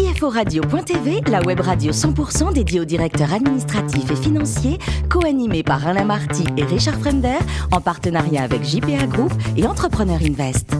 [0.00, 4.78] CFORadio.tv, la web radio 100% dédiée aux directeurs administratifs et financiers,
[5.10, 7.36] co-animée par Alain Marty et Richard Fremder,
[7.70, 10.74] en partenariat avec JPA Group et Entrepreneur Invest.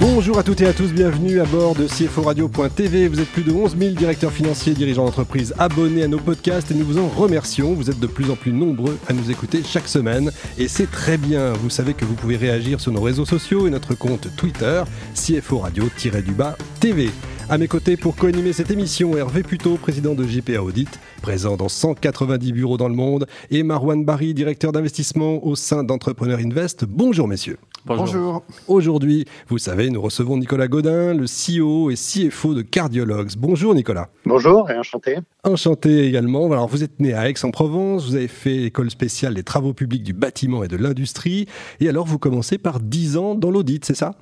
[0.00, 3.08] Bonjour à toutes et à tous, bienvenue à bord de CFORadio.tv.
[3.08, 6.74] Vous êtes plus de 11 000 directeurs financiers, dirigeants d'entreprise abonnés à nos podcasts et
[6.74, 7.72] nous vous en remercions.
[7.72, 11.16] Vous êtes de plus en plus nombreux à nous écouter chaque semaine et c'est très
[11.16, 11.54] bien.
[11.54, 14.82] Vous savez que vous pouvez réagir sur nos réseaux sociaux et notre compte Twitter,
[15.14, 17.08] CFO Radio-du-bas TV.
[17.50, 21.70] À mes côtés pour co-animer cette émission, Hervé Puto, président de JPA Audit, présent dans
[21.70, 26.84] 190 bureaux dans le monde, et Marwan Barry, directeur d'investissement au sein d'Entrepreneur Invest.
[26.84, 27.56] Bonjour messieurs.
[27.86, 28.42] Bonjour.
[28.66, 33.30] Aujourd'hui, vous savez, nous recevons Nicolas Godin, le CEO et CFO de Cardiologues.
[33.38, 34.10] Bonjour Nicolas.
[34.26, 35.16] Bonjour et enchanté.
[35.42, 36.52] Enchanté également.
[36.52, 40.12] Alors vous êtes né à Aix-en-Provence, vous avez fait l'école spéciale des travaux publics du
[40.12, 41.46] bâtiment et de l'industrie,
[41.80, 44.16] et alors vous commencez par 10 ans dans l'audit, c'est ça?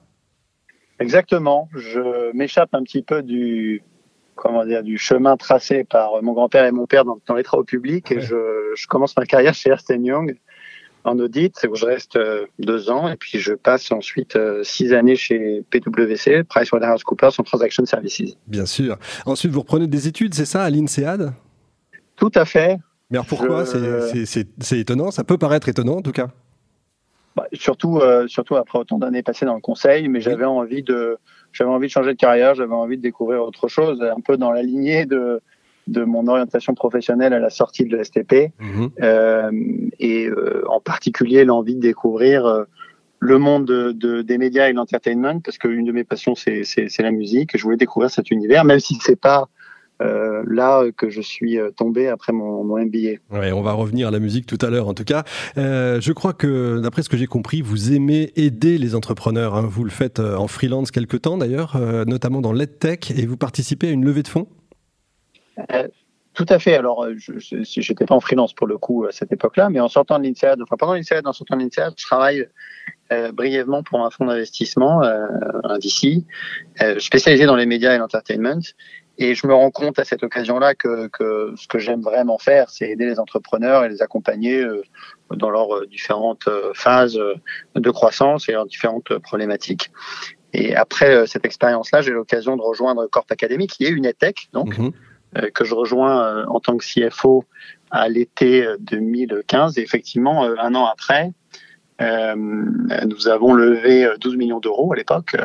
[0.99, 1.69] Exactement.
[1.75, 3.83] Je m'échappe un petit peu du
[4.35, 8.13] comment dire du chemin tracé par mon grand-père et mon père dans, les travaux publics
[8.13, 10.37] et je, je, commence ma carrière chez Ernst Young
[11.07, 14.93] en audit où je reste euh, deux ans et puis je passe ensuite euh, six
[14.93, 18.37] années chez PwC, PricewaterhouseCoopers en Transaction Services.
[18.47, 18.99] Bien sûr.
[19.25, 21.33] Ensuite, vous reprenez des études, c'est ça, à l'INSEAD?
[22.17, 22.79] Tout à fait.
[23.11, 23.65] Mais alors pourquoi?
[23.65, 26.29] C'est étonnant, ça peut paraître étonnant en tout cas.
[27.37, 31.19] Bah, surtout, euh, surtout après autant d'années passées dans le conseil, mais j'avais envie de,
[31.53, 34.51] j'avais envie de changer de carrière, j'avais envie de découvrir autre chose, un peu dans
[34.53, 35.43] la lignée de,
[35.87, 38.91] de mon orientation professionnelle à la sortie de l'ESTP, mhm.
[39.03, 39.51] euh,
[40.01, 42.65] et euh, en particulier l'envie de découvrir
[43.19, 46.65] le monde de, de, des médias et l'entertainment, parce qu'une de mes passions c'est
[47.01, 49.51] la musique, et je voulais découvrir cet univers, même si c'est pas
[50.03, 53.19] euh, là que je suis euh, tombé après mon, mon MBA.
[53.31, 55.25] Ouais, on va revenir à la musique tout à l'heure en tout cas.
[55.57, 59.55] Euh, je crois que d'après ce que j'ai compris, vous aimez aider les entrepreneurs.
[59.55, 59.67] Hein.
[59.69, 63.91] Vous le faites en freelance quelque temps d'ailleurs, notamment dans l'EdTech, et vous participez à
[63.91, 64.49] une levée de fonds?
[66.35, 66.75] Tout à fait.
[66.75, 67.33] Alors, je,
[67.63, 70.61] j'étais pas en freelance pour le coup à cette époque-là, mais en sortant de l'INSEAD,
[70.61, 72.47] enfin pendant l'INSEAD, en sortant de l'INSEAD, je travaille
[73.13, 75.27] euh, brièvement pour un fonds d'investissement, euh,
[75.63, 76.25] un VC,
[76.83, 78.61] euh, spécialisé dans les médias et l'entertainment.
[79.19, 82.69] Et je me rends compte à cette occasion-là que, que, ce que j'aime vraiment faire,
[82.71, 84.83] c'est aider les entrepreneurs et les accompagner euh,
[85.31, 87.19] dans leurs euh, différentes euh, phases
[87.75, 89.91] de croissance et leurs différentes problématiques.
[90.53, 94.79] Et après cette expérience-là, j'ai l'occasion de rejoindre Corp Academy, qui est une EdTech, donc,
[94.79, 94.93] mhm.
[95.53, 97.45] que je rejoins en tant que CFO
[97.91, 99.77] à l'été 2015.
[99.77, 101.33] Et effectivement, un an après,
[102.01, 105.37] euh, nous avons levé 12 millions d'euros à l'époque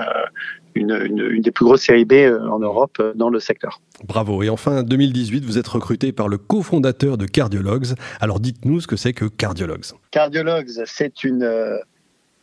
[0.75, 3.81] une, une, des plus grosses séries B euh, en Europe euh, dans le secteur.
[4.05, 4.43] Bravo.
[4.43, 7.87] Et enfin, 2018, vous êtes recruté par le cofondateur de Cardiologues.
[8.19, 9.85] Alors dites-nous ce que c'est que Cardiologues.
[10.11, 11.77] Cardiologues, c'est une, euh,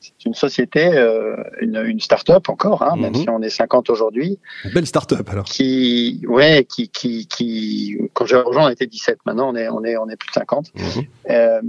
[0.01, 3.23] c'est une société, euh, une, une start-up encore, hein, même mhm.
[3.23, 4.39] si on est 50 aujourd'hui.
[4.73, 5.45] Belle start-up alors.
[5.45, 9.19] Qui, ouais, qui, qui, qui, quand j'ai rejoint, on était 17.
[9.27, 10.73] Maintenant, on est, on est, on est plus de 50.
[10.75, 11.05] Mhm.
[11.31, 11.61] Euh,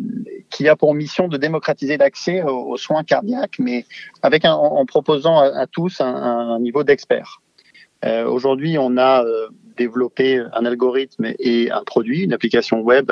[0.49, 3.85] qui a pour mission de démocratiser l'accès aux, soins cardiaques, mais
[4.21, 7.41] avec un, en proposant à, tous un, un niveau d'expert.
[8.05, 9.23] Euh, aujourd'hui, on a
[9.75, 13.11] développé un algorithme et un produit, une application web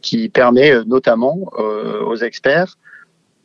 [0.00, 2.76] qui permet notamment aux experts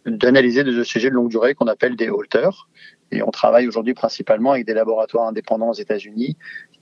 [0.06, 2.68] d'analyser des ECG de longue durée qu'on appelle des halters.
[3.12, 6.38] Et on travaille aujourd'hui principalement avec des laboratoires indépendants aux États-Unis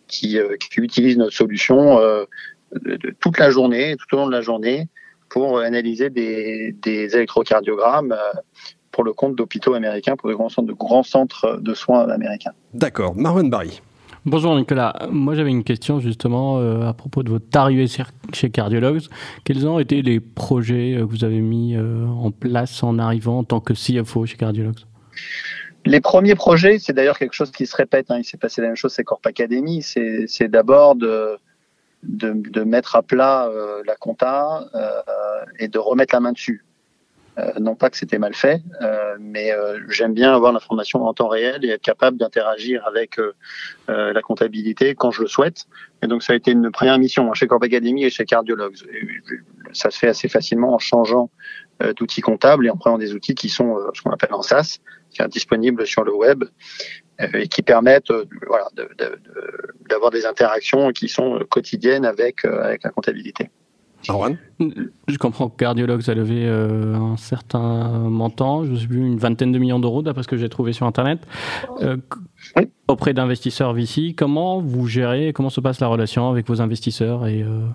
[0.07, 2.25] qui, euh, utilisent notre solution euh,
[2.73, 4.87] de, toute la journée, tout au long de la journée,
[5.29, 8.39] pour analyser des, électrocardiogrammes euh,
[8.91, 12.51] pour le compte d'hôpitaux américains, pour des grands centres de, grands centres de soins américains.
[12.73, 13.15] D'accord.
[13.15, 13.81] Marwan Barry.
[14.23, 19.01] Bonjour Nicolas, moi j'avais une question justement euh, à propos de votre arrivée chez Cardiologues.
[19.43, 23.39] Quels ont été les projets euh, que vous avez mis euh, en place en arrivant
[23.39, 24.81] en tant que CFO chez Cardiologues?
[25.87, 28.19] Les premiers projets, c'est d'ailleurs quelque chose qui se répète, hein.
[28.19, 31.37] il s'est passé la même chose chez Corp Academy, c'est d'abord de,
[32.03, 33.49] de, de, mettre à plat
[33.87, 34.63] la compta
[35.57, 36.63] et de remettre la main dessus.
[37.39, 41.13] Euh, non pas que c'était mal fait, euh, mais euh, j'aime bien avoir l'information en
[41.13, 43.19] temps réel et être capable d'interagir avec
[43.87, 45.65] la comptabilité quand je le souhaite.
[46.01, 48.75] Et donc ça a été une première mission hein, chez Corp Academy et chez Cardiologues.
[49.73, 51.29] ça se fait assez facilement en changeant
[51.97, 54.77] d'outils comptables et en prenant des outils qui sont ce qu'on appelle en SaaS,
[55.09, 56.45] qui est disponible sur le web
[57.33, 58.13] et qui permettent
[58.47, 58.67] voilà,
[59.89, 63.49] d'avoir des interactions qui sont quotidiennes avec, avec la comptabilité.
[64.09, 69.51] Je comprends que Cardiologues a levé euh, un certain montant, je sais plus, une vingtaine
[69.51, 71.19] de millions d'euros d'après ce que j'ai trouvé sur Internet,
[71.81, 71.97] euh,
[72.87, 74.13] auprès d'investisseurs VC.
[74.15, 77.67] Comment vous gérez, comment se passe la relation avec vos investisseurs et, euh,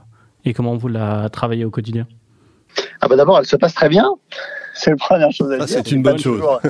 [0.44, 2.06] et comment vous la travaillez au quotidien?
[3.00, 4.06] Ah bah D'abord, elle se passe très bien.
[4.74, 5.68] C'est la première chose à ah, dire.
[5.68, 6.42] C'est une bonne chose.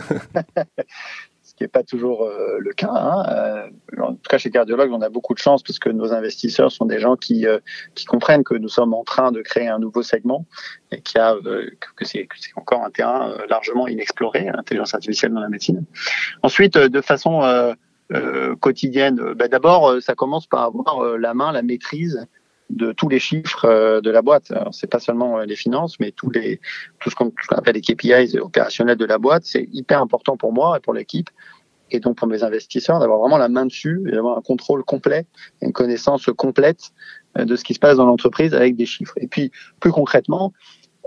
[1.57, 2.93] qui n'est pas toujours euh, le cas.
[2.93, 3.25] Hein.
[3.31, 6.71] Euh, en tout cas, chez Cardiologue, on a beaucoup de chance parce que nos investisseurs
[6.71, 7.59] sont des gens qui, euh,
[8.07, 10.45] comprennent que nous sommes en train de créer un nouveau segment
[10.93, 11.35] et qui a,
[11.97, 15.85] que c'est encore un terrain largement inexploré, l'intelligence artificielle dans la médecine.
[16.43, 17.75] Ensuite, de façon
[18.61, 22.27] quotidienne, bah, d'abord, ça commence par avoir la main, la maîtrise
[22.71, 24.53] de tous les chiffres euh, de la boîte.
[24.73, 26.61] C'est pas seulement euh, les finances, mais tous les
[27.01, 29.45] tout ce qu'on appelle les KPIs opérationnels de la boîte.
[29.45, 31.31] C'est hyper important pour moi et pour l'équipe
[31.93, 35.27] et donc pour mes investisseurs d'avoir vraiment la main dessus et d'avoir un contrôle complet,
[35.63, 36.91] une connaissance complète
[37.39, 39.15] euh, de ce qui se passe dans l'entreprise avec des chiffres.
[39.19, 40.53] Et puis plus concrètement,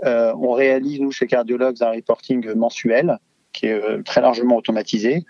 [0.02, 3.18] on réalise nous chez Cardiologues un reporting mensuel
[3.52, 5.26] qui est très largement automatisé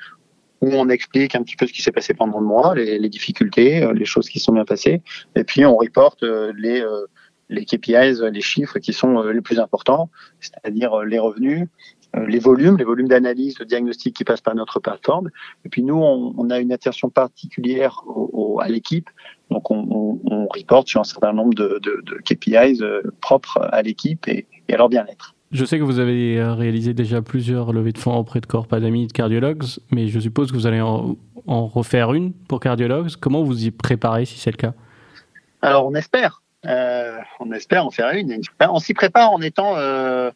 [0.61, 3.09] où on explique un petit peu ce qui s'est passé pendant le mois, les, les,
[3.09, 5.03] difficultés, euh, les choses qui sont bien passées,
[5.35, 7.07] et puis on reporte euh, les, euh,
[7.49, 10.11] les KPIs, les chiffres qui sont les plus importants,
[10.41, 11.67] c'est-à-dire les revenus,
[12.27, 15.31] les volumes, les volumes d'analyse, de diagnostic qui passent par notre plateforme.
[15.65, 19.09] Et puis nous, on, on a une attention particulière au, à l'équipe,
[19.51, 22.83] donc on, on, on, reporte sur un certain nombre de, de, de KPIs
[23.21, 25.35] propres à l'équipe et, et à leur bien-être.
[25.52, 29.08] Je sais que vous avez réalisé déjà plusieurs levées de fonds auprès de Corp Adami
[29.08, 31.17] de cardiologues, mais je suppose que vous allez en,
[31.47, 33.11] refaire une pour cardiologues.
[33.20, 34.75] Comment vous y préparez si c'est le cas?
[35.62, 36.43] Alors on espère.
[36.67, 38.41] Euh, on espère en faire une.
[38.61, 40.31] On s'y prépare en étant euh,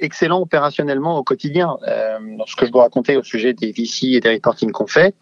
[0.00, 1.76] excellent opérationnellement au quotidien.
[1.86, 5.14] Euh, ce que je dois raconter au sujet des VC et des reporting qu'on fait,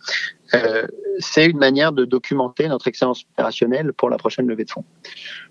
[0.54, 0.86] euh,
[1.18, 4.84] c'est une manière de documenter notre excellence opérationnelle pour la prochaine levée de fonds.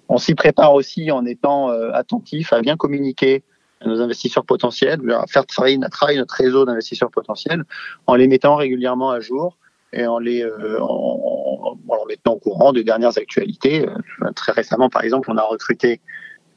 [0.10, 3.44] On s'y prépare aussi en étant euh, attentif à bien communiquer
[3.84, 7.64] nos investisseurs potentiels, à faire travailler, notre réseau d'investisseurs potentiels
[8.08, 9.58] en les mettant régulièrement à jour
[9.94, 10.80] et en les euh,
[12.08, 13.88] mettant au courant des dernières actualités.
[13.88, 16.02] Euh, très récemment, par exemple, on a recruté,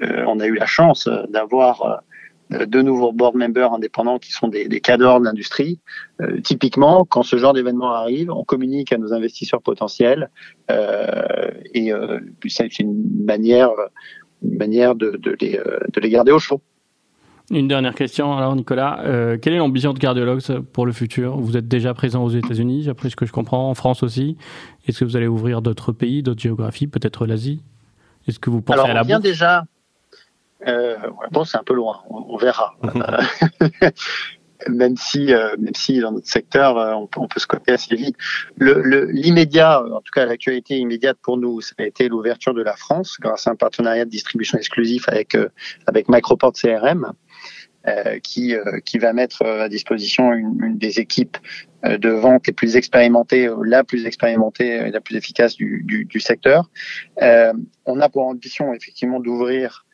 [0.03, 2.03] euh, on a eu la chance d'avoir
[2.51, 5.81] deux nouveaux board members indépendants qui sont des, cadres de l'industrie.
[6.43, 10.31] typiquement, quand ce genre d'événement arrive, on communique à nos investisseurs potentiels
[10.71, 11.93] et
[12.49, 13.69] c'est une manière,
[14.41, 16.63] de les garder au chaud.
[17.51, 21.37] Une dernière question alors Nicolas, euh, quelle est l'ambition de Cardiologues pour le futur?
[21.39, 24.37] Vous êtes déjà présent aux États-Unis, après ce que je comprends, en France aussi.
[24.87, 27.63] Est-ce que vous allez ouvrir d'autres pays, d'autres géographies, peut-être l'Asie?
[28.27, 29.65] Est-ce que vous pensez alors, à la on vient déjà.
[30.67, 30.97] Euh,
[31.31, 32.75] bon, c'est un peu loin, on, verra.
[34.67, 37.95] même si, euh, même si dans notre secteur, euh, on, on, peut se coter assez
[37.95, 38.17] vite.
[38.59, 42.75] L'immédiat, le, en tout cas l'actualité immédiate pour nous, ça a été l'ouverture de la
[42.75, 45.49] France grâce à un partenariat de distribution exclusif avec euh,
[45.87, 47.13] avec Microport CRM.
[47.87, 51.39] Euh, qui, euh, qui va mettre à disposition une, une, des équipes
[51.85, 56.21] de vente les plus expérimentées, la plus expérimentée et la plus efficace du, du, du
[56.21, 56.69] secteur.
[57.21, 59.87] on a pour ambition effectivement d'ouvrir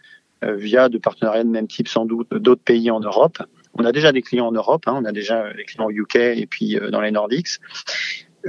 [0.42, 3.38] via de partenariats de même type sans doute d'autres pays en Europe.
[3.76, 6.16] On a déjà des clients en Europe, hein, on a déjà des clients au UK
[6.16, 7.58] et puis dans les Nordiques.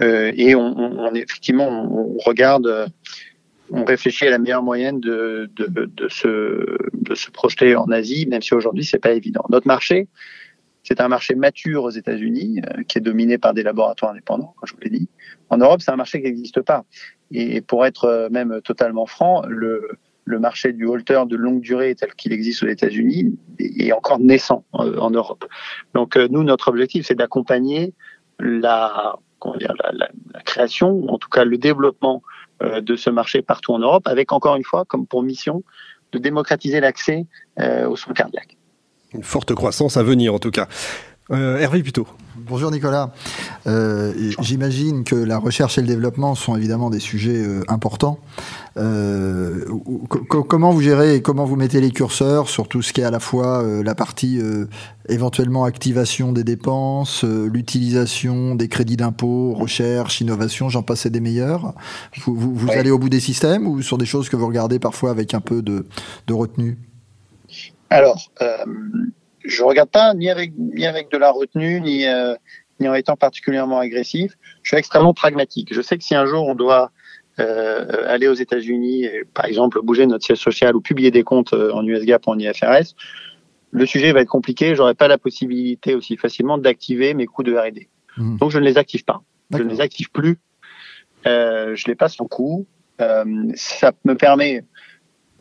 [0.02, 2.92] Euh, et on, on, effectivement, on regarde
[3.72, 8.42] on réfléchit à la meilleure moyenne de, de, se, de se projeter en Asie, même
[8.42, 9.44] si aujourd'hui c'est pas évident.
[9.50, 10.08] Notre marché,
[10.84, 14.68] c'est un marché mature aux États-Unis, euh, qui est dominé par des laboratoires indépendants, comme
[14.68, 15.10] je vous l'ai dit.
[15.50, 16.86] En Europe, c'est un marché qui n'existe pas.
[17.32, 21.96] Et pour être euh, même totalement franc, le, le marché du holter de longue durée
[21.96, 25.46] tel qu'il existe aux États-Unis est encore naissant euh, en Europe.
[25.94, 27.94] Donc nous, notre objectif, c'est d'accompagner
[28.40, 29.16] la,
[29.60, 32.24] la, la, création, en tout cas le développement
[32.64, 35.64] euh, de ce marché partout en Europe, avec encore une fois comme pour mission
[36.12, 37.26] de démocratiser l'accès
[37.60, 38.58] euh, aux soins cardiaques.
[39.14, 40.68] Une forte croissance à venir en tout cas.
[41.32, 42.06] Euh, Hervé plutôt.
[42.36, 43.12] Bonjour Nicolas.
[43.66, 48.20] Euh, J'imagine que la recherche et le développement sont évidemment des sujets euh, importants.
[48.78, 49.66] Euh,
[50.30, 53.10] comment vous gérez et comment vous mettez les curseurs sur tout ce qui est à
[53.10, 54.68] la fois euh, la partie euh,
[55.10, 61.74] éventuellement activation des dépenses, l'utilisation des crédits d'impôt, recherche, innovation, j'en passais des meilleurs.
[62.24, 62.78] Vous, vous, vous ouais.
[62.78, 65.42] allez au bout des systèmes ou sur des choses que vous regardez parfois avec un
[65.42, 65.88] peu de,
[66.28, 66.78] de retenue?
[67.90, 68.30] Alors
[69.48, 72.36] je regarde pas ni avec ni avec de la retenue ni euh,
[72.80, 74.34] ni en étant particulièrement agressif.
[74.64, 75.74] Je suis extrêmement pragmatique.
[75.74, 76.92] Je sais que si un jour on doit
[77.40, 81.72] euh, aller aux États-Unis, par exemple bouger notre siège social ou publier des comptes euh,
[81.74, 82.96] en USGAP ou en IFRS,
[83.72, 84.76] le sujet va être compliqué.
[84.76, 87.90] J'aurai pas la possibilité aussi facilement d'activer mes coûts de R&D.
[88.18, 88.38] Mmh.
[88.38, 89.22] Donc je ne les active pas.
[89.52, 90.40] Je ne les active plus.
[91.28, 92.66] Euh, je les passe en coût.
[92.98, 94.64] Ça me permet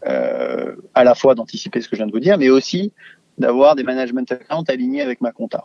[0.02, 2.92] à la fois d'anticiper ce que je viens de vous dire, mais aussi
[3.38, 5.64] d'avoir des management accounts alignés avec ma compta.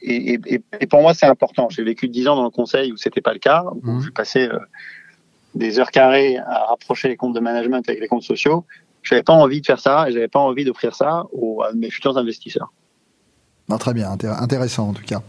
[0.00, 1.68] Et, et, et pour moi, c'est important.
[1.70, 4.02] J'ai vécu 10 ans dans le conseil où c'était pas le cas, où mmh.
[4.02, 4.58] j'ai passé euh,
[5.54, 8.64] des heures carrées à rapprocher les comptes de management avec les comptes sociaux.
[9.02, 11.90] J'avais pas envie de faire ça et j'avais pas envie d'offrir ça aux, à mes
[11.90, 12.72] futurs investisseurs.
[13.78, 15.22] Très bien, intéressant en tout cas.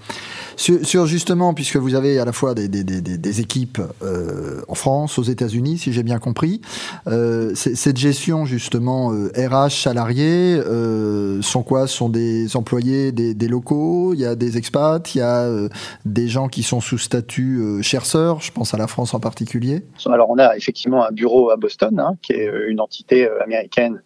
[0.55, 4.75] Sur, justement, puisque vous avez à la fois des, des, des, des équipes euh, en
[4.75, 6.61] France, aux États-Unis, si j'ai bien compris,
[7.07, 11.87] euh, cette gestion justement RH euh, salariés euh, sont quoi?
[11.87, 14.13] Sont des employés des, locaux?
[14.13, 15.15] Il y a des expats?
[15.15, 15.69] Il y a euh,
[16.05, 19.83] des gens qui sont sous statut chercheurs Je pense à la France en particulier.
[20.05, 24.01] Alors on a effectivement un bureau à Boston, hein, qui est une entité américaine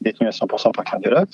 [0.00, 1.28] détenue à 100% par cardiologues,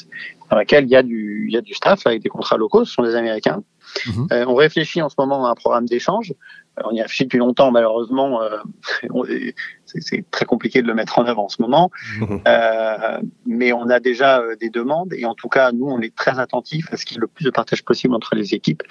[0.50, 2.84] dans laquelle il y a du, il y a du staff avec des contrats locaux,
[2.84, 3.62] ce sont des Américains.
[4.06, 4.28] Mhm.
[4.32, 6.32] Euh, on réfléchit en ce moment à un programme d'échange.
[6.78, 8.58] Euh, on y réfléchit depuis longtemps, malheureusement, euh,
[9.84, 11.90] c'est très compliqué de le mettre en œuvre en ce moment.
[12.20, 12.40] Mhm.
[12.46, 16.14] Euh, mais on a déjà euh, des demandes et en tout cas, nous, on est
[16.14, 18.82] très attentifs à ce qu'il y ait le plus de partage possible entre les équipes.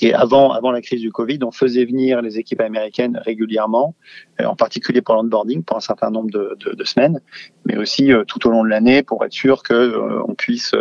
[0.00, 3.96] Et avant, avant la crise du Covid, on faisait venir les équipes américaines régulièrement,
[4.38, 7.20] en particulier pour l'onboarding, pour un certain nombre de, de, de semaines,
[7.64, 10.72] mais aussi tout au long de l'année pour être sûr que on puisse.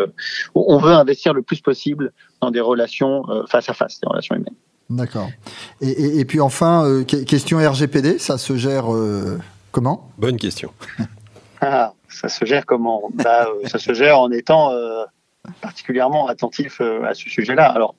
[0.54, 4.54] on veut investir le plus possible dans des relations face à face, des relations humaines.
[4.90, 5.30] D'accord.
[5.82, 9.38] Et, et, puis enfin, euh, question RGPD, ça se gère euh,
[9.72, 10.10] comment?
[10.18, 10.74] Bonne question.
[11.62, 13.10] ah, ça se gère comment?
[13.14, 14.72] Bah, euh, Ça se gère en étant
[15.62, 17.66] particulièrement attentif à ce sujet-là.
[17.66, 17.96] Alors,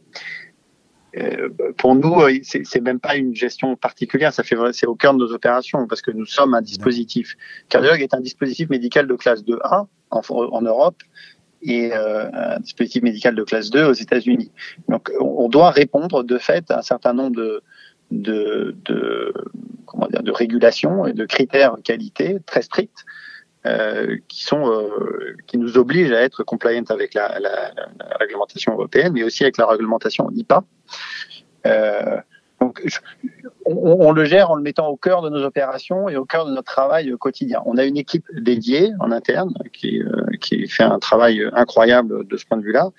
[1.77, 5.33] pour nous, c'est même pas une gestion particulière, ça fait c'est au cœur de nos
[5.33, 7.37] opérations parce que nous sommes un dispositif.
[7.69, 10.97] Cardiologue est un dispositif médical de classe 2A en, en Europe
[11.63, 14.51] et euh, un dispositif médical de classe 2 aux États-Unis.
[14.89, 17.63] Donc on doit répondre de fait à un certain nombre de,
[18.11, 19.35] de, de,
[19.87, 23.05] comment dire, de régulations et de critères qualité très stricts
[23.67, 28.73] euh, qui sont euh, qui nous obligent à être compliant avec la, la, la, réglementation
[28.73, 30.65] européenne, mais aussi avec la réglementation IPA.
[32.69, 33.01] Euh, donc,
[33.67, 36.51] on, le gère en le mettant au cœur de nos opérations et au cœur de
[36.51, 37.63] notre travail quotidien.
[37.67, 42.47] On a une équipe dédiée en interne qui, euh, fait un travail incroyable de ce
[42.47, 42.91] point de vue-là,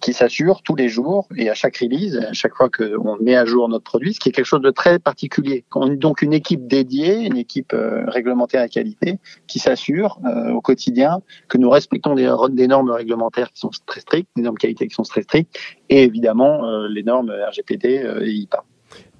[0.00, 3.44] qui s'assure tous les jours et à chaque release, à chaque fois qu'on met à
[3.44, 5.64] jour notre produit, ce qui est quelque chose de très particulier.
[5.74, 10.60] On donc une équipe dédiée, une équipe euh, réglementaire à qualité, qui s'assure euh, au
[10.60, 14.86] quotidien que nous respectons des, des, normes réglementaires qui sont très strictes, des normes qualité
[14.88, 15.56] qui sont très strictes,
[15.88, 17.88] et évidemment les normes RGPD
[18.22, 18.64] et IPA.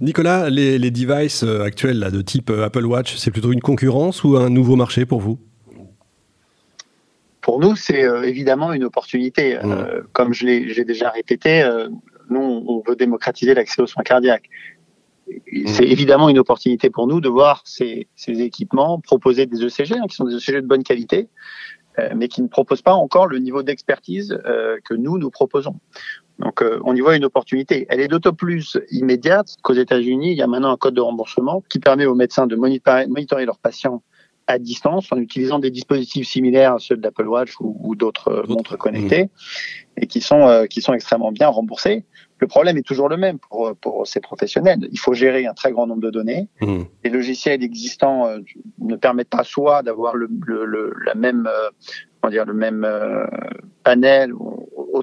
[0.03, 3.61] Nicolas, les, les devices euh, actuels là, de type euh, Apple Watch, c'est plutôt une
[3.61, 5.39] concurrence ou un nouveau marché pour vous?
[7.41, 9.59] Pour nous, c'est euh, évidemment une opportunité.
[9.63, 10.03] Mmh.
[10.13, 11.65] comme je l'ai déjà répété,
[12.31, 14.49] nous, on veut démocratiser l'accès aux soins cardiaques.
[15.29, 15.67] Mmh.
[15.69, 20.07] C'est évidemment une opportunité pour nous de voir ces, ces équipements proposer des ECG, hein,
[20.09, 21.29] qui sont des ECG de bonne qualité,
[22.17, 24.37] mais qui ne proposent pas encore le niveau d'expertise
[24.85, 25.77] que nous, nous proposons.
[26.39, 27.87] Donc euh, on y voit une opportunité.
[27.89, 31.63] Elle est d'autant plus immédiate qu'aux États-Unis, il y a maintenant un code de remboursement
[31.69, 34.03] qui permet aux médecins de monitorer leurs patients
[34.49, 38.43] à distance en utilisant des dispositifs similaires à ceux de l'Apple Watch ou, d'autres euh,
[38.49, 39.31] montres connectées
[39.97, 42.05] et qui sont euh, qui sont extrêmement bien remboursés.
[42.39, 44.89] Le problème est toujours le même pour pour ces professionnels.
[44.91, 46.49] Il faut gérer un très grand nombre de données.
[46.61, 46.83] Mmh.
[47.05, 48.27] Les logiciels existants
[48.81, 51.49] ne permettent pas soit d'avoir le, le, la même
[52.21, 52.85] comment dire le même
[53.85, 54.33] panel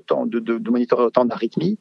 [0.10, 1.78] autant de, de, de monitorer autant d'arythmies,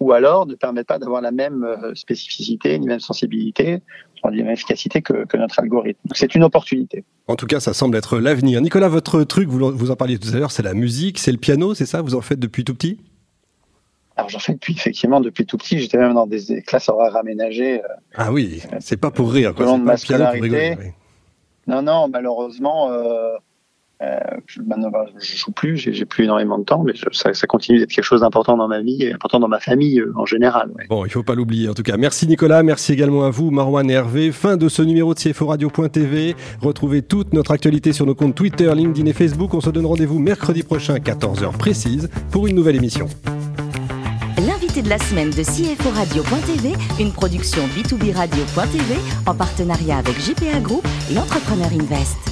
[0.00, 3.82] ou alors ne permettent pas d'avoir la même euh, spécificité, ni même sensibilité,
[4.24, 6.00] la même efficacité que, que notre algorithme.
[6.14, 7.04] C'est une opportunité.
[7.26, 8.60] En tout cas, ça semble être l'avenir.
[8.60, 11.74] Nicolas, votre truc, vous, en parliez tout à l'heure, c'est la musique, c'est le piano,
[11.74, 12.98] c'est ça Vous en faites depuis tout petit?
[14.14, 15.78] Alors j'en fais depuis effectivement depuis tout petit.
[15.78, 17.82] J'étais même dans des, classes horaires aménagées.
[17.82, 19.54] Euh, ah oui, c'est pas pour rire.
[19.54, 19.64] Quoi.
[19.64, 20.76] Long de ma scolarité.
[21.66, 23.36] Non, non, malheureusement, euh,
[24.02, 24.60] euh, je,
[25.20, 28.22] je joue plus, j'ai plus énormément de temps, mais ça, ça, continue d'être quelque chose
[28.22, 30.70] d'important dans ma vie et important dans ma famille euh, en général.
[30.88, 31.96] Bon, il faut pas l'oublier en tout cas.
[31.96, 34.32] Merci Nicolas, merci également à vous Marwan et Hervé.
[34.32, 36.34] Fin de ce numéro de CFO Radio.tv.
[36.60, 39.54] Retrouvez toute notre actualité sur nos comptes Twitter, LinkedIn et Facebook.
[39.54, 43.06] On se donne rendez-vous mercredi prochain à 14h précise pour une nouvelle émission.
[44.38, 50.58] L'invité de la semaine de CFO Radio.tv, une production B2B Radio.tv en partenariat avec JPA
[50.60, 52.31] Group et Entrepreneur Invest.